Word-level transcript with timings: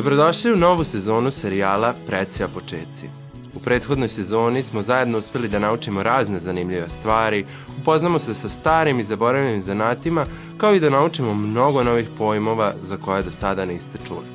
Dobrodošli 0.00 0.52
u 0.52 0.56
novu 0.56 0.84
sezonu 0.84 1.30
serijala 1.30 1.94
Precija 2.06 2.48
počeci. 2.48 3.08
U 3.54 3.60
prethodnoj 3.60 4.08
sezoni 4.08 4.62
smo 4.62 4.82
zajedno 4.82 5.18
uspeli 5.18 5.48
da 5.48 5.58
naučimo 5.58 6.02
razne 6.02 6.40
zanimljive 6.40 6.88
stvari, 6.88 7.44
upoznamo 7.80 8.18
se 8.18 8.34
sa 8.34 8.48
starim 8.48 9.00
i 9.00 9.04
zaboravljenim 9.04 9.62
zanatima, 9.62 10.26
kao 10.56 10.74
i 10.74 10.80
da 10.80 10.90
naučimo 10.90 11.34
mnogo 11.34 11.82
novih 11.82 12.08
pojmova 12.18 12.74
za 12.82 12.96
koje 12.96 13.22
do 13.22 13.30
sada 13.30 13.64
niste 13.64 13.98
čuli. 14.08 14.26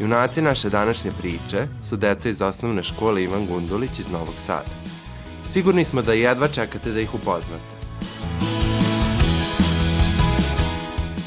Junaci 0.00 0.42
naše 0.42 0.70
današnje 0.70 1.10
priče 1.18 1.66
su 1.88 1.96
deca 1.96 2.28
iz 2.28 2.42
osnovne 2.42 2.82
škole 2.82 3.22
Ivan 3.22 3.46
Gundulić 3.46 3.98
iz 3.98 4.10
Novog 4.10 4.34
Sada. 4.46 4.70
Sigurni 5.52 5.84
smo 5.84 6.02
da 6.02 6.12
jedva 6.12 6.48
čekate 6.48 6.90
da 6.90 7.00
ih 7.00 7.14
upoznate. 7.14 7.74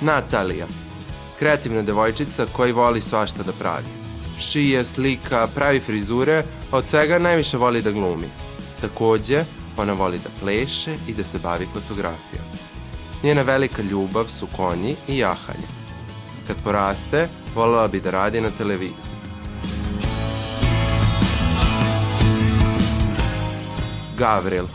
Natalija, 0.01 0.67
kreativna 1.39 1.81
devojčica 1.81 2.45
koji 2.51 2.71
voli 2.71 3.01
svašta 3.01 3.43
da 3.43 3.53
pravi. 3.53 3.85
Šije, 4.39 4.85
slika, 4.85 5.47
pravi 5.55 5.79
frizure, 5.79 6.43
a 6.71 6.77
od 6.77 6.85
svega 6.89 7.19
najviše 7.19 7.57
voli 7.57 7.81
da 7.81 7.91
glumi. 7.91 8.27
Takođe, 8.81 9.43
ona 9.77 9.93
voli 9.93 10.17
da 10.17 10.29
pleše 10.39 10.95
i 11.07 11.13
da 11.13 11.23
se 11.23 11.39
bavi 11.43 11.67
fotografijom. 11.73 12.45
Njena 13.23 13.41
velika 13.41 13.81
ljubav 13.81 14.25
su 14.39 14.47
konji 14.55 14.95
i 15.07 15.17
jahanje. 15.17 15.67
Kad 16.47 16.55
poraste, 16.63 17.27
volela 17.55 17.87
bi 17.87 18.01
da 18.01 18.11
radi 18.11 18.41
na 18.41 18.51
televiziji. 18.51 19.17
Gavril. 24.17 24.65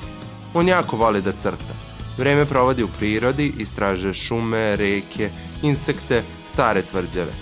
On 0.55 0.69
jako 0.69 0.97
voli 0.97 1.23
da 1.23 1.33
crta. 1.33 1.75
Vreme 2.19 2.47
provodi 2.47 2.83
u 2.83 2.89
prirodi, 2.99 3.53
istražuje 3.59 4.15
šume, 4.15 4.77
reke, 4.77 5.31
insekte, 5.63 6.23
stare 6.53 6.83
tvrđave. 6.83 7.33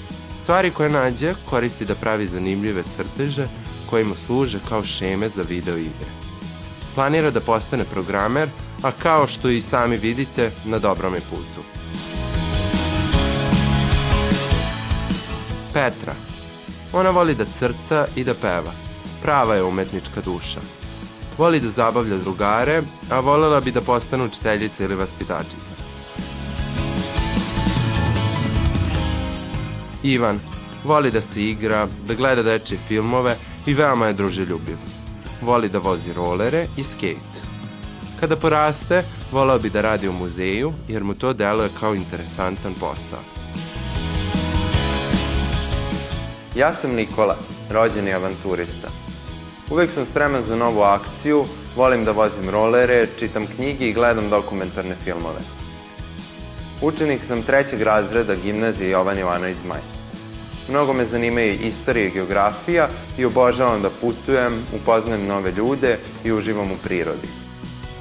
Stvari 0.42 0.70
koje 0.70 0.90
nađe 0.90 1.34
koristi 1.50 1.84
da 1.84 1.94
pravi 1.94 2.28
zanimljive 2.28 2.82
crteže 2.96 3.46
koje 3.90 4.04
mu 4.04 4.14
služe 4.14 4.58
kao 4.68 4.84
šeme 4.84 5.28
za 5.28 5.42
video 5.42 5.76
igre. 5.76 6.10
Planira 6.94 7.30
da 7.30 7.40
postane 7.40 7.84
programer, 7.84 8.48
a 8.82 8.92
kao 8.92 9.26
što 9.26 9.48
i 9.48 9.60
sami 9.60 9.96
vidite, 9.96 10.50
na 10.64 10.78
dobrom 10.78 11.14
je 11.14 11.20
putu. 11.20 11.62
Petra. 15.72 16.14
Ona 16.92 17.10
voli 17.10 17.34
da 17.34 17.44
crta 17.44 18.06
i 18.16 18.24
da 18.24 18.34
peva. 18.34 18.72
Prava 19.22 19.54
je 19.54 19.64
umetnička 19.64 20.20
duša. 20.24 20.60
Voli 21.38 21.60
da 21.60 21.68
zabavlja 21.68 22.16
drugare, 22.16 22.82
a 23.10 23.20
volela 23.20 23.60
bi 23.60 23.72
da 23.72 23.80
postane 23.80 24.24
učiteljica 24.24 24.84
ili 24.84 24.94
vaspitačica. 24.94 25.69
Ivan 30.02 30.40
voli 30.84 31.10
da 31.10 31.20
se 31.20 31.42
igra, 31.42 31.86
da 32.08 32.14
gleda 32.14 32.42
dečje 32.42 32.78
filmove 32.88 33.36
i 33.66 33.74
veoma 33.74 34.06
je 34.06 34.12
druželjubiv. 34.12 34.76
Voli 35.42 35.68
da 35.68 35.78
vozi 35.78 36.12
rolere 36.12 36.66
i 36.76 36.84
skate. 36.84 37.40
Kada 38.20 38.36
poraste, 38.36 39.04
voleo 39.32 39.58
bi 39.58 39.70
da 39.70 39.80
radi 39.80 40.08
u 40.08 40.12
muzeju 40.12 40.72
jer 40.88 41.04
mu 41.04 41.14
to 41.14 41.32
deluje 41.32 41.68
kao 41.80 41.94
interesantan 41.94 42.74
posao. 42.74 43.18
Ja 46.54 46.72
sam 46.72 46.94
Nikola, 46.94 47.36
rođeni 47.70 48.12
avanturista. 48.12 48.88
Uvek 49.70 49.90
sam 49.90 50.06
spreman 50.06 50.42
za 50.42 50.56
novu 50.56 50.82
akciju, 50.82 51.44
volim 51.76 52.04
da 52.04 52.12
vozim 52.12 52.50
rolere, 52.50 53.06
čitam 53.18 53.46
knjige 53.46 53.88
i 53.88 53.92
gledam 53.92 54.30
dokumentarne 54.30 54.94
filmove. 55.04 55.59
Učenik 56.82 57.24
sam 57.24 57.42
trećeg 57.42 57.82
razreda 57.82 58.34
gimnazije 58.34 58.90
Jovan 58.90 59.18
Jovanović 59.18 59.56
Zmaj. 59.62 59.80
Mnogo 60.68 60.92
me 60.92 61.04
zanimaju 61.04 61.52
istorija 61.52 62.06
i 62.06 62.10
geografija 62.10 62.88
i 63.18 63.24
obožavam 63.24 63.82
da 63.82 63.90
putujem, 63.90 64.62
upoznajem 64.72 65.26
nove 65.26 65.52
ljude 65.52 65.98
i 66.24 66.32
uživam 66.32 66.70
u 66.72 66.76
prirodi. 66.84 67.28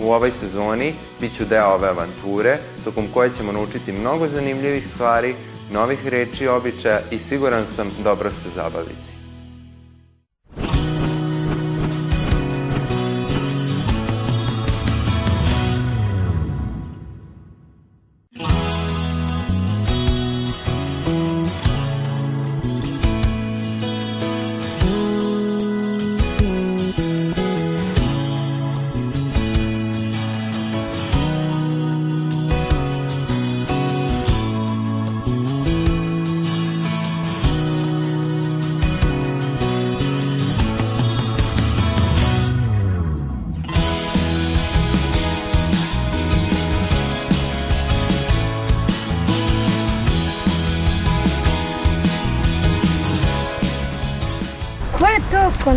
U 0.01 0.11
ovoj 0.11 0.31
sezoni 0.31 0.93
bit 1.21 1.37
ću 1.37 1.45
deo 1.45 1.67
ove 1.67 1.87
avanture, 1.87 2.57
tokom 2.83 3.07
koje 3.13 3.35
ćemo 3.37 3.51
naučiti 3.51 3.91
mnogo 3.91 4.27
zanimljivih 4.27 4.87
stvari, 4.87 5.35
novih 5.73 6.07
reči 6.07 6.43
i 6.43 6.47
običaja 6.47 6.99
i 7.11 7.19
siguran 7.19 7.67
sam 7.67 7.91
dobro 8.03 8.29
se 8.29 8.49
zabaviti. 8.55 9.18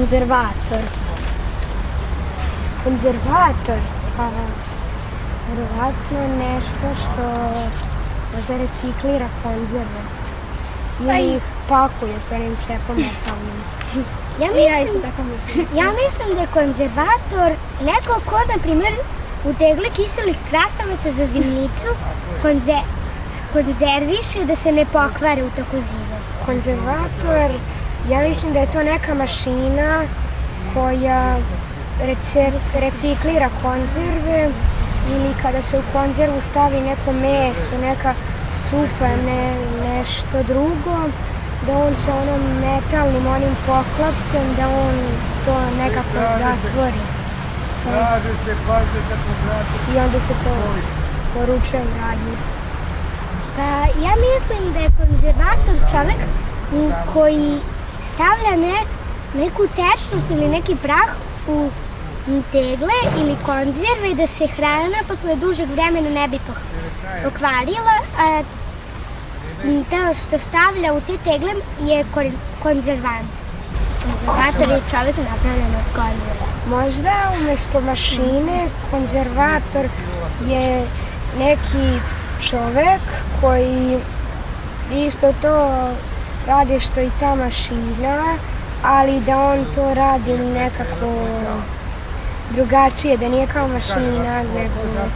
Konzervator? 0.02 0.82
Konzervator? 2.84 3.78
Pa, 4.16 4.28
verovatno 5.48 6.20
nešto 6.38 6.88
što 7.02 7.24
možda 8.34 8.56
reciklira 8.56 9.28
konzerve. 9.42 10.02
Ili 11.00 11.36
ih 11.36 11.42
pakuje 11.68 12.20
s 12.20 12.32
onim 12.32 12.56
čepom 12.66 12.96
metalnim. 12.96 13.58
Ja 14.40 14.46
I 14.46 14.64
ja 14.64 14.78
mislim, 14.80 14.96
isto 14.96 15.08
tako 15.08 15.22
mislim. 15.22 15.66
ja 15.80 15.88
mislim 16.02 16.34
da 16.34 16.40
je 16.40 16.46
konzervator 16.46 17.50
neko 17.80 18.20
ko, 18.30 18.36
na 18.52 18.62
primjer, 18.62 18.92
u 19.44 19.54
tegle 19.54 19.88
kiselih 19.90 20.36
krastavaca 20.50 21.12
za 21.12 21.26
zimnicu 21.26 21.88
konze, 22.42 22.78
konzerviše 23.52 24.44
da 24.44 24.56
se 24.56 24.72
ne 24.72 24.84
pokvare 24.84 25.42
u 25.44 25.50
toku 25.50 25.76
zime. 25.88 26.19
Konzervator, 26.46 27.50
ja 28.10 28.20
mislim 28.28 28.52
da 28.52 28.58
je 28.58 28.70
to 28.70 28.82
neka 28.82 29.14
mašina 29.14 30.02
koja 30.74 31.36
rece, 32.06 32.52
reciklira 32.74 33.48
konzerve 33.62 34.48
ili 35.08 35.34
kada 35.42 35.62
se 35.62 35.78
u 35.78 35.82
konzervu 35.92 36.40
stavi 36.40 36.80
neko 36.80 37.12
meso, 37.12 37.78
neka 37.78 38.14
supa, 38.52 39.08
ne, 39.26 39.54
nešto 39.88 40.42
drugo, 40.42 40.96
da 41.66 41.78
on 41.78 41.96
sa 41.96 42.14
onom 42.14 42.40
metalnim 42.60 43.26
onim 43.26 43.56
poklopcem, 43.66 44.54
da 44.56 44.69
on 44.69 44.94
to 45.44 45.56
nekako 45.78 46.19
zatvori. 46.38 47.02
Pa, 47.84 48.19
I 49.94 49.98
onda 49.98 50.20
se 50.20 50.32
to 50.44 50.55
poručuje 51.34 51.82
u 51.82 51.93
radnji. 52.00 52.37
Pa 53.56 53.62
ja 54.05 54.12
mislim 54.26 54.72
da 54.72 54.81
je 54.81 54.90
konzervator 54.98 55.90
čovek 55.90 56.20
koji 57.12 57.58
stavlja 58.22 58.56
ne, 58.56 58.78
neku 59.34 59.62
tečnost 59.66 60.30
ili 60.30 60.48
neki 60.48 60.76
prah 60.82 61.08
u 61.48 61.70
tegle 62.52 62.98
ili 63.19 63.36
konzerve 63.46 64.14
da 64.14 64.26
se 64.26 64.46
hrana 64.46 64.98
posle 65.08 65.36
dužeg 65.36 65.69
vremena 65.70 66.10
ne 66.10 66.28
bi 66.28 66.38
pokvarila, 67.24 67.96
a 68.19 68.42
to 69.90 70.14
što 70.14 70.38
stavlja 70.38 70.92
u 70.92 71.00
te 71.00 71.19
tegle 71.24 71.52
je 71.80 72.04
kon- 72.14 72.38
konzervans. 72.62 73.34
Konzervator 74.02 74.69
je 74.74 74.82
čovek 74.90 75.16
napravljen 75.16 75.74
od 75.80 75.94
konzerva. 75.94 76.46
Možda 76.69 77.12
umesto 77.40 77.80
mašine 77.80 78.66
konzervator 78.90 79.86
je 80.48 80.84
neki 81.38 82.00
čovek 82.50 83.02
koji 83.40 83.98
isto 85.06 85.34
to 85.42 85.88
radi 86.47 86.81
što 86.81 87.00
i 87.00 87.11
ta 87.21 87.35
mašina, 87.35 88.37
ali 88.85 89.21
da 89.21 89.39
on 89.39 89.65
to 89.75 89.94
radi 89.94 90.39
nekako 90.39 91.12
drugačije, 92.50 93.17
da 93.17 93.29
nije 93.29 93.47
kao 93.47 93.69
mašina, 93.69 94.43
nego 94.55 95.09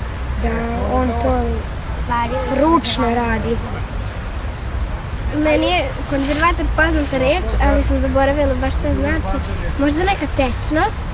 da 0.42 0.50
on 0.92 1.08
to 1.22 1.40
ručno 2.60 3.14
radi. 3.14 3.56
Meni 5.36 5.66
je 5.66 5.88
konzervator 6.10 6.66
poznata 6.76 7.18
reč, 7.18 7.44
ali 7.62 7.82
sam 7.82 7.98
zaboravila 7.98 8.54
baš 8.60 8.72
šta 8.72 8.94
znači. 8.94 9.36
Možda 9.78 10.04
neka 10.04 10.26
tečnost 10.36 11.04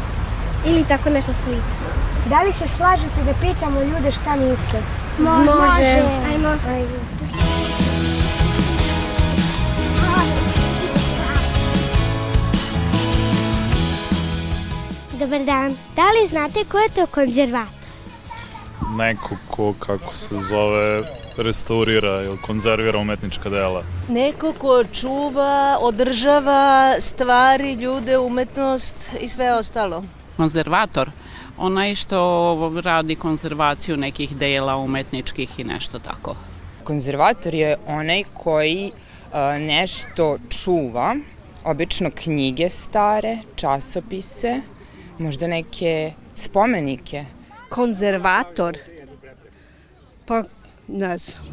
ili 0.67 0.85
tako 0.85 1.11
nešto 1.11 1.33
slično. 1.33 1.87
Da 2.27 2.43
li 2.43 2.53
se 2.53 2.69
slažete 2.69 3.25
da 3.27 3.33
pitamo 3.41 3.81
ljude 3.81 4.13
šta 4.13 4.37
misle? 4.37 4.81
Može. 5.19 6.03
Ajmo. 6.33 6.49
Ajde. 6.69 7.22
Dobar 15.21 15.45
dan. 15.45 15.77
Da 15.97 16.03
li 16.03 16.27
znate 16.27 16.65
ko 16.65 16.79
je 16.79 16.89
to 16.89 17.07
konzervator? 17.07 17.89
Neko 18.97 19.37
ko, 19.51 19.75
kako 19.79 20.15
se 20.15 20.35
zove, 20.49 21.03
restaurira 21.37 22.23
ili 22.23 22.39
konzervira 22.39 22.99
umetnička 22.99 23.49
dela. 23.51 23.83
Neko 24.09 24.53
ko 24.53 24.85
čuva, 24.85 25.79
održava 25.81 26.95
stvari, 27.01 27.73
ljude, 27.73 28.19
umetnost 28.19 28.97
i 29.21 29.29
sve 29.29 29.53
ostalo. 29.55 30.03
Konzervator, 30.37 31.11
onaj 31.59 31.95
što 31.95 32.73
radi 32.85 33.17
konzervaciju 33.17 33.97
nekih 33.97 34.37
dela 34.37 34.77
umetničkih 34.77 35.59
i 35.59 35.65
nešto 35.65 35.99
tako. 35.99 36.37
Konzervator 36.85 37.55
je 37.55 37.77
onaj 37.87 38.25
koji 38.35 38.93
a, 39.33 39.59
nešto 39.59 40.39
čuva, 40.49 41.17
obično 41.65 42.11
knjige 42.15 42.71
stare, 42.71 43.39
časopise, 43.57 44.61
možda 45.19 45.47
neke 45.47 46.13
spomenike. 46.35 47.25
Konzervator? 47.69 48.79
Pa, 50.27 50.43
ne 50.89 51.19
znam. 51.19 51.45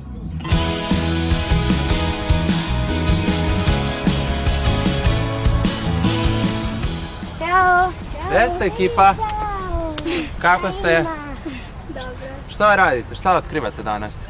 Ćao! 7.37 7.91
Gde 8.29 8.49
ste 8.49 8.65
ekipa? 8.65 9.13
Kako 10.41 10.71
ste? 10.71 11.05
Dobro. 11.87 12.09
Šta 12.49 12.75
radite? 12.75 13.15
Šta 13.15 13.37
otkrivate 13.37 13.83
danas? 13.83 14.25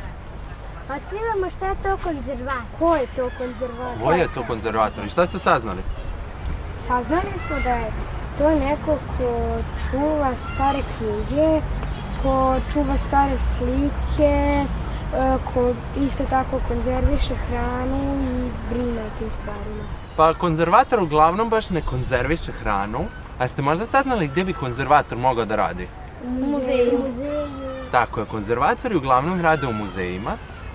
Otkrivamo 0.96 1.50
šta 1.58 1.68
je 1.68 1.76
to 1.84 1.98
konzervator. 2.04 2.80
Ko 2.80 2.96
je 2.96 3.08
to 3.16 3.30
konzervator? 3.38 4.02
Ko 4.04 4.12
je 4.12 4.28
to 4.34 4.44
konzervator 4.44 5.06
i 5.06 5.10
šta 5.10 5.26
ste 5.26 5.40
saznali? 5.40 5.82
Saznali 6.88 7.40
smo 7.48 7.60
da 7.64 7.70
je 7.70 7.92
to 8.40 8.50
neko 8.56 8.98
ko 9.18 9.30
čuva 9.92 10.32
stare 10.38 10.80
knjige, 10.98 11.62
ko 12.24 12.56
čuva 12.74 12.98
stare 12.98 13.40
slike, 13.40 14.66
e, 15.14 15.38
ko 15.54 15.74
isto 16.06 16.24
tako 16.30 16.60
konzerviše 16.68 17.36
hranu 17.36 18.00
i 18.24 18.50
brine 18.70 19.02
o 19.02 19.20
tim 19.20 19.30
stvarima. 19.42 19.84
Pa 20.16 20.34
konzervator 20.34 21.00
uglavnom 21.00 21.50
baš 21.50 21.70
ne 21.70 21.82
konzerviše 21.82 22.52
hranu, 22.52 23.06
a 23.40 23.48
ste 23.48 23.62
možda 23.62 23.86
saznali 23.86 24.28
gdje 24.28 24.44
bi 24.44 24.54
konzervator 24.54 25.18
mogao 25.18 25.46
da 25.46 25.56
radi? 25.56 25.88
U 26.26 26.30
muzeju. 26.30 27.00
Tako 27.92 28.20
je, 28.20 28.26
konzervatori 28.26 28.96
uglavnom 28.96 29.42
rade 29.42 29.68
u 29.68 29.74
muzejima 29.74 30.32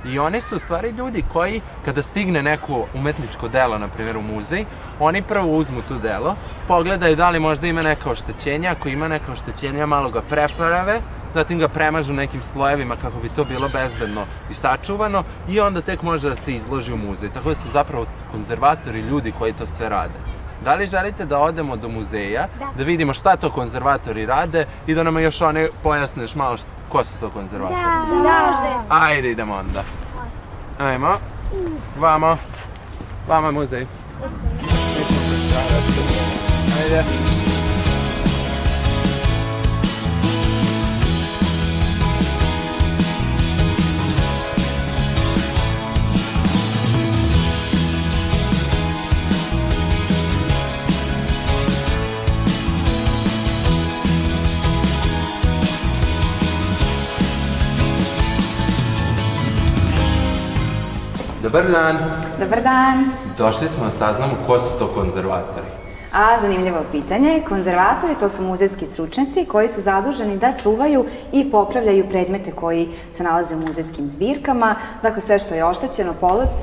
i 0.07 0.19
oni 0.19 0.41
su 0.41 0.57
u 0.57 0.59
stvari 0.59 0.91
ljudi 0.91 1.25
koji, 1.33 1.61
kada 1.85 2.03
stigne 2.03 2.43
neko 2.43 2.87
umetničko 2.95 3.49
delo, 3.49 3.79
na 3.79 3.89
primjer 3.89 4.17
u 4.17 4.23
muzej, 4.23 4.65
oni 5.01 5.23
prvo 5.23 5.57
uzmu 5.57 5.83
tu 5.89 5.99
delo, 5.99 6.37
pogledaju 6.69 7.17
da 7.17 7.31
li 7.31 7.41
možda 7.41 7.67
ima 7.67 7.83
neka 7.83 8.11
oštećenja, 8.11 8.71
ako 8.71 8.89
ima 8.89 9.09
neka 9.09 9.33
oštećenja, 9.33 9.87
malo 9.87 10.11
ga 10.11 10.23
preprave, 10.23 11.01
zatim 11.35 11.59
ga 11.59 11.69
premažu 11.69 12.13
nekim 12.13 12.43
slojevima 12.43 12.97
kako 12.97 13.19
bi 13.19 13.29
to 13.29 13.45
bilo 13.45 13.69
bezbedno 13.69 14.27
i 14.51 14.55
sačuvano 14.55 15.25
i 15.49 15.61
onda 15.61 15.81
tek 15.81 16.03
može 16.03 16.29
da 16.29 16.37
se 16.37 16.55
izloži 16.55 16.93
u 16.93 16.97
muzej. 16.97 17.29
Tako 17.29 17.49
da 17.49 17.57
su 17.57 17.69
zapravo 17.73 18.07
konzervatori 18.31 19.01
ljudi 19.01 19.33
koji 19.39 19.53
to 19.53 19.67
sve 19.67 19.89
rade. 19.89 20.34
Da 20.65 20.75
li 20.75 20.87
želite 20.87 21.25
da 21.25 21.39
odemo 21.39 21.77
do 21.77 21.89
muzeja, 21.89 22.49
da, 22.59 22.67
da 22.79 22.85
vidimo 22.85 23.15
šta 23.15 23.37
to 23.37 23.51
konzervatori 23.51 24.27
rade 24.27 24.67
i 24.87 24.95
da 24.95 25.03
nam 25.03 25.19
još 25.19 25.41
one 25.41 25.69
pojasneš 25.83 26.35
malo 26.35 26.57
št, 26.57 26.67
ko 26.89 27.05
su 27.05 27.13
to 27.21 27.31
konzervatori? 27.31 27.81
Da, 27.81 28.23
da. 28.23 28.85
Ajde, 28.89 29.31
idemo 29.31 29.55
onda. 29.55 29.85
Ajmo. 30.79 31.19
Vamo. 31.99 32.37
Vamo 33.29 33.47
je 33.47 33.53
muzej. 33.53 33.87
Ajde. 36.83 37.05
Dobar 61.45 61.69
dan. 61.69 61.97
Dobar 62.41 62.63
dan. 62.63 63.13
Došli 63.39 63.69
smo 63.69 63.85
da 63.85 63.91
saznamo 63.91 64.35
ko 64.47 64.59
su 64.59 64.69
to 64.79 64.89
konzervatori. 64.89 65.84
A, 66.15 66.41
zanimljivo 66.41 66.85
pitanje. 66.93 67.43
Konzervatori 67.49 68.15
to 68.21 68.29
su 68.29 68.43
muzejski 68.43 68.87
stručnjaci 68.87 69.45
koji 69.45 69.69
su 69.69 69.81
zaduženi 69.81 70.37
da 70.39 70.53
čuvaju 70.63 71.05
i 71.33 71.51
popravljaju 71.51 72.09
predmete 72.09 72.53
koji 72.53 72.89
se 73.13 73.23
nalaze 73.23 73.57
u 73.57 73.59
muzejskim 73.59 74.09
zbirkama. 74.09 74.77
Dakle, 75.03 75.23
sve 75.23 75.39
što 75.39 75.55
je 75.55 75.65
oštećeno, 75.65 76.15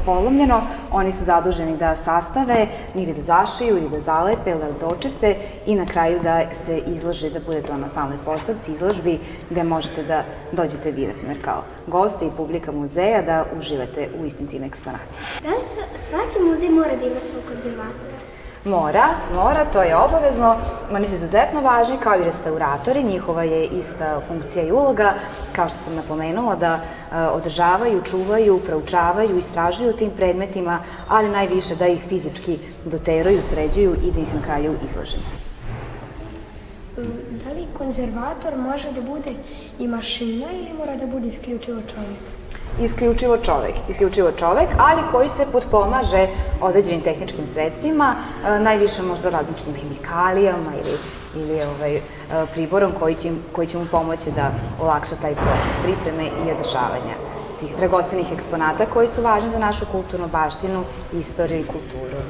polomljeno, 0.05 0.61
oni 0.91 1.11
su 1.11 1.23
zaduženi 1.23 1.77
da 1.77 1.95
sastave 1.95 2.67
ili 2.95 3.13
da 3.13 3.21
zašiju 3.21 3.77
ili 3.77 3.89
da 3.89 3.99
zalepe 3.99 4.51
ili 4.51 4.59
da 4.79 4.87
očiste 4.87 5.35
i 5.65 5.75
na 5.75 5.85
kraju 5.85 6.19
da 6.23 6.41
se 6.53 6.77
izloži, 6.77 7.29
da 7.29 7.39
bude 7.39 7.61
to 7.61 7.77
na 7.77 7.87
stalnoj 7.87 8.17
postavci, 8.25 8.71
izložbi 8.71 9.19
gde 9.49 9.63
možete 9.63 10.03
da 10.03 10.23
dođete 10.51 10.91
vi, 10.91 11.07
na 11.07 11.13
primjer, 11.13 11.43
kao 11.43 11.63
goste 11.87 12.25
i 12.25 12.31
publika 12.37 12.71
muzeja 12.71 13.21
da 13.21 13.45
uživate 13.59 14.09
u 14.21 14.25
istim 14.25 14.47
tim 14.47 14.63
eksponatima. 14.63 15.11
Da 15.43 15.49
li 15.49 15.65
svaki 15.97 16.39
muzej 16.39 16.69
mora 16.69 16.95
da 16.95 17.05
ima 17.05 17.21
svog 17.21 17.43
konzervatora? 17.53 18.31
Mora, 18.65 19.15
mora, 19.33 19.65
to 19.65 19.81
je 19.81 19.95
obavezno. 19.95 20.55
Oni 20.91 21.07
su 21.07 21.13
izuzetno 21.13 21.61
važni 21.61 21.97
kao 22.03 22.15
i 22.15 22.23
restauratori, 22.23 23.03
njihova 23.03 23.43
je 23.43 23.65
ista 23.65 24.21
funkcija 24.27 24.65
i 24.65 24.71
uloga, 24.71 25.13
kao 25.55 25.69
što 25.69 25.77
sam 25.77 25.95
napomenula, 25.95 26.55
da 26.55 26.75
e, 26.75 27.17
održavaju, 27.17 28.01
čuvaju, 28.01 28.59
proučavaju, 28.65 29.37
istražuju 29.37 29.93
tim 29.93 30.11
predmetima, 30.11 30.79
ali 31.07 31.29
najviše 31.29 31.75
da 31.75 31.87
ih 31.87 32.05
fizički 32.09 32.59
doteraju, 32.85 33.41
sređuju 33.41 33.95
i 34.03 34.11
da 34.11 34.19
ih 34.19 34.35
na 34.35 34.41
kraju 34.41 34.75
izlože. 34.85 35.17
Da 37.45 37.51
li 37.51 37.65
konzervator 37.77 38.57
može 38.57 38.91
da 38.91 39.01
bude 39.01 39.33
i 39.79 39.87
mašina 39.87 40.47
ili 40.53 40.73
mora 40.77 40.95
da 40.95 41.05
bude 41.05 41.27
isključivo 41.27 41.81
čovjek? 41.81 42.40
Isključivo 42.79 43.37
čovek, 43.37 43.73
isključivo 43.89 44.31
čovek, 44.31 44.69
ali 44.77 45.01
koji 45.11 45.29
se 45.29 45.45
potpomaže 45.51 46.27
određenim 46.61 47.01
tehničkim 47.01 47.47
sredstvima, 47.47 48.15
e, 48.15 48.59
najviše 48.59 49.01
možda 49.01 49.29
različitim 49.29 49.73
hemikalijama 49.73 50.71
ili, 50.83 50.97
ili 51.35 51.63
ovaj, 51.63 51.95
e, 51.95 52.01
priborom 52.53 52.91
koji 52.99 53.15
će, 53.15 53.31
koji 53.51 53.67
će 53.67 53.77
mu 53.77 53.85
pomoći 53.91 54.31
da 54.31 54.51
olakša 54.81 55.15
taj 55.15 55.35
proces 55.35 55.77
pripreme 55.83 56.23
i 56.23 56.51
održavanja 56.51 57.15
tih 57.59 57.75
dragocenih 57.77 58.31
eksponata 58.33 58.85
koji 58.85 59.07
su 59.07 59.21
važni 59.21 59.49
za 59.49 59.59
našu 59.59 59.85
kulturnu 59.91 60.27
baštinu, 60.27 60.83
istoriju 61.13 61.59
i 61.59 61.67
kulturu. 61.67 62.21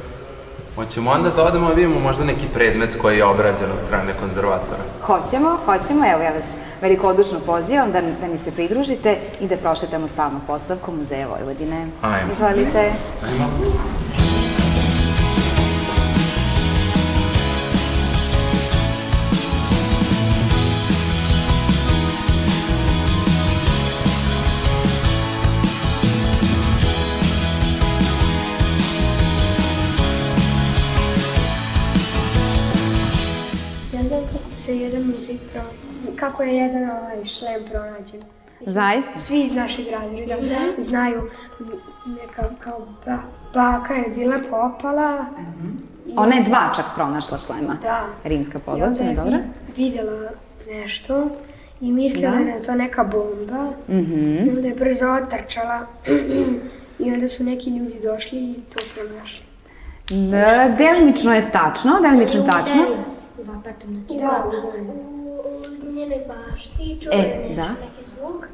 Hoćemo 0.76 1.12
onda 1.12 1.30
da 1.30 1.44
odemo 1.44 1.68
da 1.68 1.74
vidimo 1.74 2.00
možda 2.00 2.24
neki 2.24 2.48
predmet 2.54 2.98
koji 3.02 3.18
je 3.18 3.26
obrađen 3.26 3.72
od 3.72 3.86
strane 3.86 4.14
konzervatora? 4.20 4.84
Hoćemo, 5.02 5.58
hoćemo. 5.66 6.06
Evo, 6.06 6.24
ja 6.24 6.32
vas 6.32 6.56
velikodušno 6.82 7.40
pozivam 7.40 7.92
da, 7.92 8.02
da 8.02 8.28
mi 8.28 8.38
se 8.38 8.52
pridružite 8.52 9.18
i 9.40 9.48
da 9.48 9.58
prošetamo 9.58 10.08
stalnu 10.08 10.40
postavku 10.48 10.92
Muzeja 10.92 11.28
Vojvodine. 11.28 11.88
Ajmo. 12.02 12.32
Izvolite. 12.32 12.92
Ajmo. 13.24 14.01
Kako 36.22 36.44
je 36.44 36.56
jedan 36.56 36.90
ovaj 36.90 37.26
šlem 37.26 37.62
pronađen. 37.72 38.22
Zaista? 38.62 39.20
Svi 39.20 39.42
iz 39.42 39.54
našeg 39.54 39.86
razreda 39.92 40.36
da. 40.36 40.84
znaju 40.84 41.30
neka 42.06 42.44
kao 42.60 42.88
ba, 43.06 43.18
baka 43.54 43.94
je 43.94 44.10
bila 44.16 44.40
popala. 44.50 45.22
Mm 45.22 45.46
-hmm. 45.46 46.14
Ona 46.16 46.36
je 46.36 46.44
dva 46.44 46.74
čak 46.76 46.86
pronašla 46.96 47.38
šlema. 47.38 47.78
Da. 47.82 48.06
Rimska 48.24 48.60
podlaca, 48.60 49.04
dobro? 49.16 49.38
videla 49.78 50.30
nešto 50.70 51.30
i 51.82 51.92
mislila 51.92 52.32
da. 52.32 52.44
da 52.44 52.50
je 52.50 52.64
to 52.64 52.76
neka 52.76 53.04
bomba. 53.04 53.64
Mm 53.88 53.94
-hmm. 53.94 54.48
I 54.48 54.50
onda 54.50 54.68
je 54.68 54.76
brzo 54.76 55.06
otrčala 55.10 55.80
i 57.06 57.14
onda 57.14 57.30
su 57.30 57.44
neki 57.44 57.70
ljudi 57.70 58.00
došli 58.04 58.40
i 58.40 58.56
to 58.74 58.80
pronašli. 58.96 59.46
Da, 60.10 60.76
delimično 60.78 61.34
je 61.34 61.52
tačno, 61.52 61.92
delimično 62.02 62.42
tačno. 62.42 62.82
Lapatom 63.48 63.94
na 63.94 64.00
Da, 64.20 64.44
u 64.48 65.11
njenoj 66.02 66.24
bašti 66.28 66.98
čuje 67.02 67.16
E, 67.16 67.50
nešto, 67.50 67.56
da. 67.56 67.68
neki 67.68 68.10
zvuk. 68.10 68.48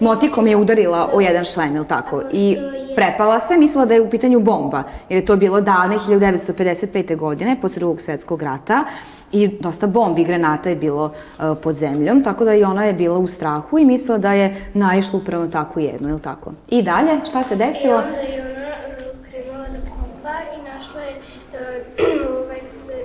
Motikom 0.00 0.46
je 0.46 0.56
udarila 0.56 1.10
o 1.14 1.20
jedan 1.20 1.44
šlem, 1.44 1.76
ili 1.76 1.86
tako? 1.88 2.22
I 2.32 2.56
prepala 2.96 3.40
se, 3.40 3.56
mislila 3.56 3.86
da 3.86 3.94
je 3.94 4.00
u 4.00 4.10
pitanju 4.10 4.40
bomba, 4.40 4.82
jer 5.08 5.20
je 5.22 5.26
to 5.26 5.36
bilo 5.36 5.60
davne 5.60 5.98
1955. 5.98 7.16
godine, 7.16 7.56
posle 7.60 7.78
drugog 7.78 8.00
svetskog 8.00 8.42
rata. 8.42 8.84
i 9.32 9.48
dosta 9.60 9.86
bombi 9.86 10.22
i 10.22 10.24
granata 10.24 10.70
je 10.70 10.76
bilo 10.76 11.04
uh, 11.04 11.56
pod 11.62 11.76
zemljom, 11.76 12.22
tako 12.24 12.44
da 12.44 12.54
i 12.54 12.64
ona 12.64 12.84
je 12.84 12.92
bila 12.92 13.18
u 13.18 13.26
strahu 13.26 13.78
i 13.78 13.84
mislila 13.84 14.18
da 14.18 14.32
je 14.32 14.70
naišla 14.74 15.18
upravo 15.18 15.44
na 15.44 15.50
takvu 15.50 15.82
jednu, 15.82 16.08
ili 16.08 16.20
tako? 16.20 16.52
I 16.68 16.82
dalje, 16.82 17.20
šta 17.26 17.42
se 17.44 17.56
desilo? 17.56 17.94
I 17.94 18.04
onda 18.04 18.18
je 18.18 18.42
ona 18.42 18.68
uh, 19.10 19.30
krenula 19.30 19.68
da 19.68 19.78
kopa 19.90 20.36
i 20.56 20.74
našla 20.74 21.00
je 21.00 21.12
uh, 21.12 22.36
ovaj, 22.44 22.60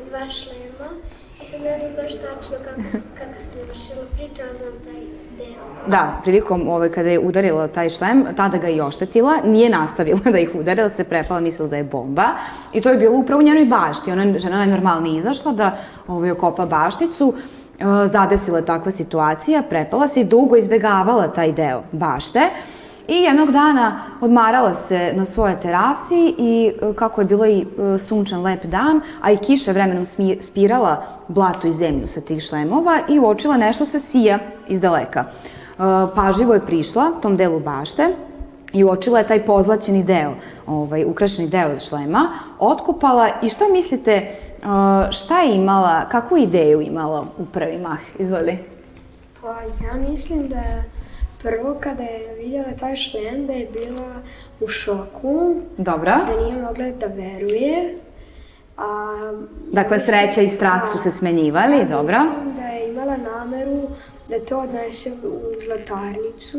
dva 0.10 0.30
šlema. 0.30 0.63
Ne 1.64 1.80
znam 1.80 1.92
baš 1.96 2.14
tačno 2.14 2.58
kako, 2.66 2.82
kako 3.20 3.42
se 3.42 3.48
završila 3.56 4.06
priča, 4.16 4.44
ali 4.48 4.58
znam 4.58 4.74
taj 4.84 5.02
deo. 5.38 5.64
Da, 5.88 6.20
prilikom 6.24 6.68
ovaj, 6.70 6.90
kada 6.90 7.10
je 7.10 7.20
udarila 7.20 7.68
taj 7.68 7.90
šlem, 7.90 8.26
tada 8.38 8.58
ga 8.58 8.68
je 8.68 8.84
oštetila, 8.84 9.34
nije 9.46 9.70
nastavila 9.70 10.20
da 10.32 10.40
ih 10.40 10.50
udarila, 10.56 10.90
se 10.90 11.04
prepala, 11.04 11.40
mislila 11.40 11.70
da 11.70 11.78
je 11.78 11.84
bomba. 11.84 12.26
I 12.74 12.82
to 12.82 12.90
je 12.90 12.98
bilo 12.98 13.18
upravo 13.18 13.40
u 13.40 13.44
njenoj 13.44 13.66
bašti. 13.66 14.12
Ona 14.12 14.40
žena 14.40 14.58
najnormalnije 14.58 15.18
izašla 15.18 15.52
da 15.52 15.78
ovaj, 16.08 16.32
okopa 16.32 16.66
bašticu, 16.66 17.34
e, 17.80 18.08
zadesila 18.08 18.58
je 18.58 18.66
takva 18.66 18.92
situacija, 18.92 19.64
prepala 19.70 20.08
se 20.08 20.22
i 20.22 20.26
dugo 20.26 20.56
izbegavala 20.56 21.28
taj 21.28 21.52
deo 21.52 21.84
bašte. 21.92 22.40
I 23.08 23.16
jednog 23.16 23.52
dana 23.52 24.00
odmarala 24.22 24.74
se 24.74 25.14
na 25.16 25.26
svojoj 25.26 25.60
terasi 25.60 26.36
i 26.38 26.72
e, 26.82 26.94
kako 26.94 27.22
je 27.22 27.26
bilo 27.26 27.46
i 27.46 27.62
e, 27.62 27.98
sunčan 27.98 28.42
lep 28.42 28.66
dan, 28.66 29.02
a 29.22 29.32
i 29.32 29.38
kiša 29.38 29.72
vremenom 29.72 30.06
spirala 30.42 31.06
blato 31.28 31.68
i 31.68 31.72
zemlju 31.72 32.08
sa 32.08 32.22
tih 32.22 32.44
šlemova 32.44 33.00
i 33.10 33.20
uočila 33.20 33.58
nešto 33.58 33.86
sa 33.86 34.00
sija 34.00 34.40
iz 34.68 34.82
daleka. 34.82 35.26
Pažljivo 36.16 36.54
je 36.54 36.66
prišla 36.66 37.12
tom 37.22 37.38
delu 37.38 37.60
bašte 37.60 38.08
i 38.74 38.84
uočila 38.84 39.20
je 39.20 39.28
taj 39.28 39.46
pozlaćeni 39.46 40.04
deo, 40.04 40.34
ovaj, 40.68 41.06
ukrašeni 41.06 41.48
deo 41.48 41.80
šlema, 41.80 42.30
otkupala 42.60 43.30
i 43.42 43.50
šta 43.50 43.66
mislite, 43.72 44.36
šta 45.12 45.42
je 45.42 45.56
imala, 45.56 46.06
kakvu 46.10 46.38
ideju 46.38 46.82
imala 46.82 47.26
u 47.38 47.46
prvi 47.46 47.78
mah? 47.78 48.00
Izvoli. 48.20 48.58
Pa 49.42 49.50
ja 49.86 50.10
mislim 50.10 50.48
da 50.48 50.64
prvo 51.44 51.76
kada 51.80 52.04
je 52.04 52.36
vidjela 52.38 52.72
taj 52.80 52.96
šlem 52.96 53.48
da 53.48 53.54
je 53.54 53.68
bila 53.74 54.14
u 54.60 54.68
šoku. 54.68 55.56
Dobra. 55.78 56.20
Da 56.28 56.44
nije 56.44 56.56
mogla 56.56 56.86
da 57.00 57.06
veruje. 57.08 57.98
A, 58.78 58.86
dakle, 59.72 60.00
sreća 60.00 60.42
i 60.42 60.50
strah 60.50 60.82
su 60.92 60.98
se 60.98 61.12
smenjivali, 61.12 61.78
ja, 61.78 61.84
dobra. 61.86 62.20
Mislim 62.24 62.56
da 62.56 62.62
je 62.62 62.90
imala 62.90 63.18
nameru 63.18 63.82
da 64.30 64.40
to 64.40 64.60
odnese 64.60 65.12
u 65.12 65.40
zlatarnicu 65.66 66.58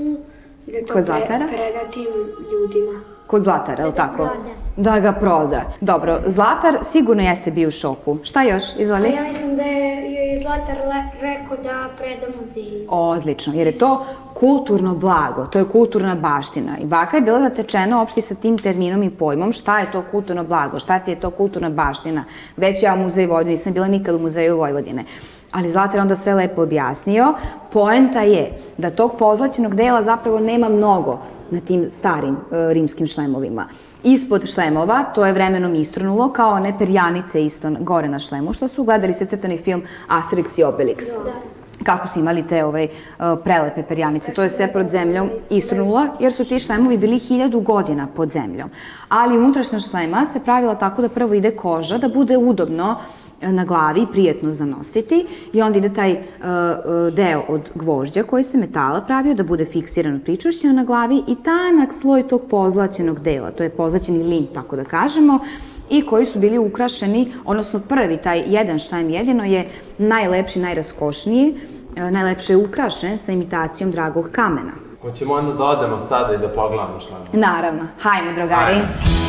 i 0.66 0.72
da 0.72 0.86
to 0.86 1.02
Zlatara? 1.02 1.46
preda 1.46 1.90
tim 1.92 2.06
ljudima. 2.52 3.00
Kod 3.26 3.42
Zlatara, 3.42 3.82
je 3.82 3.86
li 3.86 3.94
tako? 3.94 4.16
proda. 4.16 4.54
Da 4.76 5.00
ga 5.00 5.12
proda. 5.12 5.62
Dobro, 5.80 6.20
Zlatar 6.26 6.78
sigurno 6.82 7.22
jeste 7.22 7.50
bio 7.50 7.68
u 7.68 7.70
šoku. 7.70 8.18
Šta 8.22 8.42
još? 8.42 8.64
Izvoli. 8.78 9.08
A 9.08 9.10
ja 9.16 9.22
mislim 9.22 9.56
da 9.56 9.62
je 9.62 10.38
Zlatar 10.42 10.76
le, 10.78 11.04
rekao 11.20 11.56
da 11.56 11.88
preda 11.98 12.26
muzeju. 12.38 12.86
Odlično, 12.88 13.52
jer 13.54 13.66
je 13.66 13.78
to 13.78 14.06
kulturno 14.44 14.94
blago, 14.94 15.46
to 15.46 15.58
je 15.58 15.64
kulturna 15.64 16.14
baština. 16.14 16.78
I 16.78 16.84
baka 16.84 17.16
je 17.16 17.20
bila 17.20 17.40
zatečena 17.40 17.98
uopšte 17.98 18.20
sa 18.20 18.34
tim 18.34 18.58
terminom 18.58 19.02
i 19.02 19.10
pojmom 19.10 19.52
šta 19.52 19.78
je 19.80 19.86
to 19.92 20.02
kulturno 20.10 20.44
blago, 20.44 20.78
šta 20.78 20.98
ti 20.98 21.10
je 21.10 21.20
to 21.20 21.30
kulturna 21.30 21.70
baština. 21.70 22.24
Gde 22.56 22.74
ću 22.76 22.84
ja 22.84 22.94
u 22.94 22.98
muzej 22.98 23.26
Vojvodine, 23.26 23.50
nisam 23.50 23.72
bila 23.72 23.88
nikad 23.88 24.14
u 24.14 24.18
muzeju 24.18 24.56
Vojvodine. 24.56 25.04
Ali 25.52 25.70
Zlatar 25.70 26.00
onda 26.00 26.16
sve 26.16 26.34
lepo 26.34 26.62
objasnio. 26.62 27.34
Poenta 27.72 28.20
je 28.20 28.52
da 28.78 28.90
tog 28.90 29.16
pozlaćenog 29.18 29.74
dela 29.74 30.02
zapravo 30.02 30.40
nema 30.40 30.68
mnogo 30.68 31.18
na 31.50 31.60
tim 31.60 31.90
starim 31.90 32.34
e, 32.34 32.74
rimskim 32.74 33.06
šlemovima. 33.06 33.68
Ispod 34.02 34.46
šlemova, 34.50 35.04
to 35.14 35.26
je 35.26 35.32
vremenom 35.32 35.74
istrunulo, 35.74 36.32
kao 36.32 36.50
one 36.50 36.78
perjanice 36.78 37.44
isto 37.44 37.70
gore 37.80 38.08
na 38.08 38.18
šlemu, 38.18 38.52
što 38.52 38.68
su 38.68 38.84
gledali 38.84 39.14
se 39.14 39.26
crtani 39.26 39.56
film 39.58 39.82
Asterix 40.08 40.60
i 40.60 40.64
Obelix. 40.64 41.24
Da. 41.24 41.53
Kako 41.84 42.08
su 42.08 42.18
imali 42.18 42.46
te 42.46 42.64
ovaj, 42.64 42.88
prelepe 43.44 43.82
perjanice. 43.82 44.34
To 44.34 44.42
je 44.42 44.50
sve 44.50 44.72
pod 44.72 44.88
zemljom 44.88 45.30
istrunula, 45.50 46.06
jer 46.20 46.32
su 46.32 46.44
ti 46.44 46.60
šlemovi 46.60 46.98
bili 46.98 47.18
hiljadu 47.18 47.60
godina 47.60 48.08
pod 48.16 48.30
zemljom. 48.30 48.70
Ali 49.08 49.38
unutrašnja 49.38 49.78
šlema 49.78 50.24
se 50.24 50.44
pravila 50.44 50.74
tako 50.74 51.02
da 51.02 51.08
prvo 51.08 51.34
ide 51.34 51.50
koža, 51.50 51.98
da 51.98 52.08
bude 52.08 52.36
udobno 52.36 52.96
na 53.40 53.64
glavi, 53.64 54.06
prijetno 54.12 54.50
zanositi 54.50 55.26
i 55.52 55.62
onda 55.62 55.78
ide 55.78 55.94
taj 55.94 56.12
uh, 56.12 56.18
deo 57.14 57.42
od 57.48 57.70
gvožđa 57.74 58.22
koji 58.22 58.44
se 58.44 58.58
metala 58.58 59.00
pravio 59.00 59.34
da 59.34 59.42
bude 59.42 59.64
fiksiran 59.64 60.20
pričušćeno 60.20 60.72
na 60.72 60.84
glavi 60.84 61.22
i 61.28 61.36
tanak 61.42 61.92
sloj 61.92 62.28
tog 62.28 62.42
pozlaćenog 62.50 63.20
dela, 63.20 63.50
to 63.50 63.62
je 63.62 63.70
pozlaćeni 63.70 64.24
lin, 64.24 64.46
tako 64.54 64.76
da 64.76 64.84
kažemo, 64.84 65.38
i 65.90 66.06
koji 66.06 66.26
su 66.26 66.38
bili 66.38 66.58
ukrašeni, 66.58 67.32
odnosno 67.44 67.80
prvi, 67.88 68.16
taj 68.16 68.44
jedan 68.46 68.78
štajm 68.78 69.10
jedino 69.10 69.44
je 69.44 69.68
najlepši, 69.98 70.60
najraskošniji, 70.60 71.54
najlepše 71.96 72.52
je 72.52 72.56
ukrašen 72.56 73.18
sa 73.18 73.32
imitacijom 73.32 73.90
dragog 73.90 74.28
kamena. 74.32 74.72
Hoćemo 75.02 75.34
onda 75.34 75.52
da 75.52 75.64
odemo 75.64 75.98
sada 75.98 76.34
i 76.34 76.38
da 76.38 76.48
pogledamo 76.48 77.00
šlem. 77.00 77.20
Naravno. 77.32 77.82
Hajmo, 78.00 78.32
drugari. 78.32 78.74
Hajmo. 78.74 79.24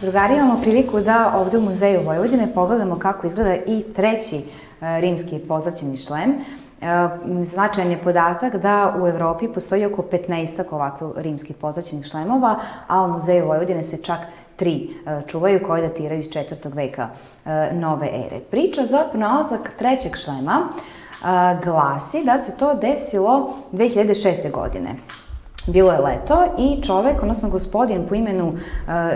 Drugari, 0.00 0.34
imamo 0.34 0.60
priliku 0.62 1.00
da 1.00 1.32
ovde 1.36 1.58
u 1.58 1.60
Muzeju 1.60 2.00
Vojvodine 2.04 2.54
pogledamo 2.54 2.98
kako 2.98 3.26
izgleda 3.26 3.56
i 3.66 3.84
treći 3.96 4.40
rimski 4.80 5.38
pozlaćeni 5.48 5.96
šlem. 5.96 6.30
E, 6.30 7.08
značajan 7.44 7.90
je 7.90 7.98
podatak 7.98 8.56
da 8.56 8.94
u 9.02 9.06
Evropi 9.06 9.48
postoji 9.48 9.86
oko 9.86 10.02
15 10.02 10.62
ovakvih 10.70 11.10
rimskih 11.16 11.56
pozlaćenih 11.56 12.06
šlemova, 12.06 12.56
a 12.86 13.02
u 13.02 13.12
Muzeju 13.12 13.46
Vojvodine 13.46 13.82
se 13.82 14.02
čak 14.02 14.18
tri 14.56 14.90
e, 15.06 15.20
čuvaju 15.26 15.60
koje 15.66 15.88
datiraju 15.88 16.20
iz 16.20 16.30
četvrtog 16.30 16.74
veka 16.74 17.08
nove 17.72 18.08
ere. 18.26 18.40
Priča 18.50 18.84
za 18.84 19.04
pronalazak 19.10 19.70
trećeg 19.78 20.16
šlema 20.16 20.68
glasi 21.64 22.24
da 22.24 22.38
se 22.38 22.56
to 22.56 22.74
desilo 22.74 23.54
2006. 23.72 24.50
godine. 24.50 24.94
Bilo 25.66 25.92
je 25.92 25.98
leto 25.98 26.44
i 26.58 26.82
čovek, 26.82 27.22
odnosno 27.22 27.48
gospodin 27.48 28.06
po 28.08 28.14
imenu 28.14 28.48
uh, 28.48 28.58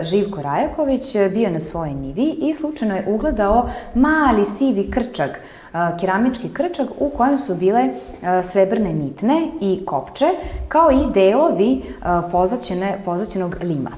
Živko 0.03 0.43
Rajaković, 0.43 1.17
bio 1.33 1.51
na 1.51 1.61
svojoj 1.61 1.95
njivi 1.95 2.37
i 2.41 2.55
slučajno 2.55 2.95
je 2.95 3.05
ugledao 3.09 3.69
mali 3.95 4.45
sivi 4.45 4.91
krčak, 4.91 5.31
uh, 5.31 5.81
keramički 6.01 6.49
krčak 6.49 6.89
u 6.99 7.09
kojem 7.09 7.39
su 7.39 7.55
bile 7.55 7.83
uh, 7.85 8.29
srebrne 8.43 8.93
nitne 8.93 9.49
i 9.61 9.85
kopče, 9.87 10.27
kao 10.69 10.91
i 10.91 11.13
delovi 11.15 11.83
pozlaćene, 12.31 12.99
pozlaćenog 13.05 13.57
lima. 13.63 13.91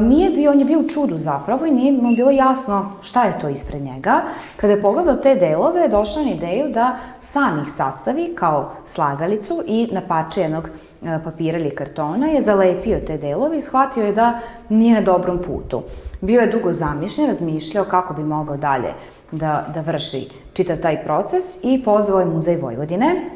Nije 0.00 0.30
bio, 0.30 0.50
on 0.50 0.58
je 0.58 0.64
bio 0.64 0.78
u 0.78 0.88
čudu 0.88 1.18
zapravo 1.18 1.66
i 1.66 1.70
nije 1.70 1.92
mu 1.92 2.16
bilo 2.16 2.30
jasno 2.30 2.92
šta 3.02 3.24
je 3.24 3.38
to 3.40 3.48
ispred 3.48 3.82
njega. 3.82 4.22
Kada 4.56 4.72
je 4.72 4.82
pogledao 4.82 5.16
te 5.16 5.34
delove, 5.34 5.88
došao 5.88 6.22
na 6.22 6.30
ideju 6.30 6.68
da 6.68 6.96
sam 7.20 7.62
ih 7.62 7.72
sastavi 7.72 8.34
kao 8.34 8.72
slagalicu 8.84 9.62
i 9.66 9.88
na 9.92 10.00
pače 10.08 10.40
jednog 10.40 10.68
E, 11.02 11.18
papira 11.24 11.58
ili 11.58 11.74
kartona 11.74 12.26
je 12.26 12.40
zalepio 12.40 13.00
te 13.06 13.18
delove 13.18 13.58
i 13.58 13.60
shvatio 13.60 14.04
je 14.04 14.12
da 14.12 14.40
nije 14.68 14.94
na 14.94 15.00
dobrom 15.00 15.38
putu. 15.42 15.82
Bio 16.20 16.40
je 16.40 16.46
dugo 16.46 16.72
zamišljen, 16.72 17.28
razmišljao 17.28 17.84
kako 17.84 18.14
bi 18.14 18.22
mogao 18.22 18.56
dalje 18.56 18.92
da, 19.32 19.66
da 19.74 19.80
vrši 19.80 20.28
čitav 20.52 20.76
taj 20.76 21.04
proces 21.04 21.64
i 21.64 21.82
pozvao 21.84 22.20
je 22.20 22.26
Muzej 22.26 22.56
Vojvodine 22.56 23.30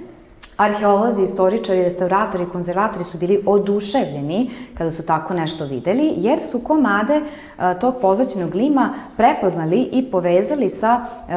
Arheolozi, 0.56 1.22
istoričari, 1.22 1.82
restauratori, 1.82 2.46
konzervatori 2.52 3.04
su 3.04 3.18
bili 3.18 3.42
oduševljeni 3.46 4.50
kada 4.78 4.90
su 4.90 5.06
tako 5.06 5.34
nešto 5.34 5.64
videli, 5.64 6.12
jer 6.16 6.40
su 6.40 6.60
komade 6.64 7.14
e, 7.14 7.78
tog 7.80 7.94
pozlaćenog 8.00 8.54
lima 8.54 8.94
prepoznali 9.16 9.88
i 9.92 10.10
povezali 10.10 10.68
sa 10.68 11.00
e, 11.28 11.34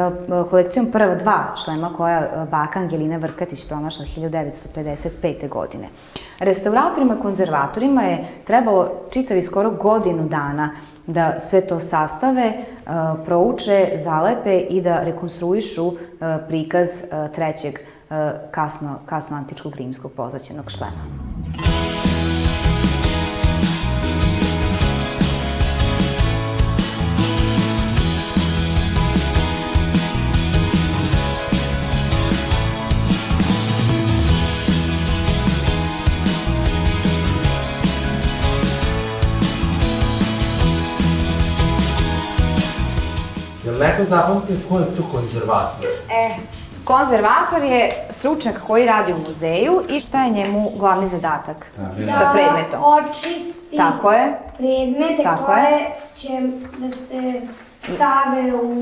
kolekcijom 0.50 0.92
prva 0.92 1.16
dva 1.16 1.56
šlema 1.66 1.90
koja 1.98 2.18
je 2.18 2.46
baka 2.52 2.80
Angelina 2.80 3.18
Vrkatić 3.18 3.68
pronašla 3.68 4.06
1955. 4.18 5.50
godine. 5.50 5.88
Restauratorima, 6.40 7.20
konzervatorima 7.22 8.04
je 8.04 8.26
trebalo 8.44 8.92
čitavi 9.12 9.42
skoro 9.42 9.72
godinu 9.72 10.28
dana 10.28 10.70
da 11.08 11.40
sve 11.40 11.68
to 11.68 11.80
sastave, 11.80 12.42
e, 12.42 12.56
prouče, 13.26 13.92
zalepe 13.96 14.60
i 14.60 14.82
da 14.82 15.04
rekonstruišu 15.04 15.92
prikaz 16.48 16.88
trećeg 17.36 17.76
E, 17.76 17.95
kasno, 18.52 19.00
kasno 19.06 19.38
antičkog 19.38 19.76
rimskog 19.76 20.12
pozlaćenog 20.16 20.72
šlema. 20.72 21.26
Jel 43.66 43.78
neko 43.80 44.04
zapamtio 44.10 44.56
ko 44.70 44.80
je 44.80 44.86
tu 44.96 45.04
konzervator? 45.12 45.86
E, 46.10 46.36
konzervator 46.86 47.64
je 47.64 47.90
stručnjak 48.10 48.62
koji 48.68 48.86
radi 48.86 49.14
u 49.14 49.18
muzeju 49.20 49.82
i 49.90 50.00
šta 50.00 50.24
je 50.24 50.30
njemu 50.32 50.72
glavni 50.76 51.08
zadatak 51.08 51.66
sa 52.10 52.32
predmetom? 52.34 52.80
očisti 52.84 53.78
Tako 53.78 54.12
je. 54.12 54.40
predmete 54.58 55.24
Tako 55.24 55.46
koje 55.46 55.62
je. 55.62 55.90
će 56.16 56.30
da 56.78 56.90
se 56.92 57.42
stave 57.86 58.54
u 58.54 58.74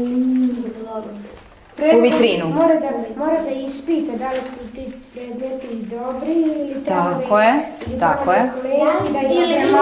U 1.97 2.01
vitrinu. 2.01 2.45
Mora 2.47 2.75
da, 2.75 2.89
mora 3.17 3.41
da 3.41 3.49
ispita 3.49 4.17
da 4.17 4.29
li 4.29 4.41
su 4.43 4.73
ti 4.75 4.93
predmeti 5.13 5.67
dobri 5.81 6.31
ili 6.31 6.83
treba 6.85 7.01
Tako 7.13 7.39
je, 7.39 7.53
ili 7.87 7.99
tako 7.99 8.31
je. 8.31 8.51
da 8.63 9.13
da 9.13 9.27
Ili 9.27 9.59
su 9.61 9.75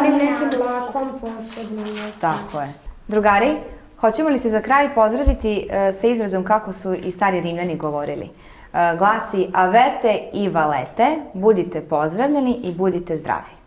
onim 0.00 0.12
nekim 0.12 0.60
lakom 0.60 1.08
posebno. 1.20 1.82
Tako 2.20 2.60
je. 2.60 2.72
Drugari, 3.08 3.56
hoćemo 4.00 4.28
li 4.28 4.38
se 4.38 4.50
za 4.50 4.60
kraj 4.60 4.94
pozdraviti 4.94 5.68
e, 5.70 5.92
sa 5.92 6.06
izrazom 6.06 6.44
kako 6.44 6.72
su 6.72 6.94
i 6.94 7.10
stari 7.10 7.40
Rimljani 7.40 7.76
govorili? 7.76 8.30
E, 8.72 8.96
glasi 8.98 9.48
avete 9.52 10.18
i 10.32 10.48
valete, 10.48 11.16
budite 11.34 11.80
pozdravljeni 11.80 12.60
i 12.62 12.74
budite 12.74 13.16
zdravi. 13.16 13.58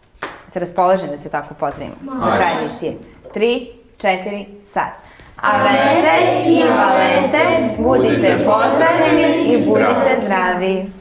Se 0.47 0.59
raspoloženi 0.59 1.11
da 1.11 1.17
se 1.17 1.29
tako 1.29 1.53
pozdravimo 1.53 1.95
za 2.05 2.37
kraj 2.37 2.51
emisije. 2.61 2.93
Tri, 3.33 3.67
četiri, 3.97 4.45
sad. 4.63 4.89
Avete 5.41 6.49
i 6.49 6.63
valete, 6.63 7.75
budite 7.79 8.37
pozdravljeni 8.45 9.43
i 9.43 9.65
budite 9.65 10.19
zdravi. 10.23 10.91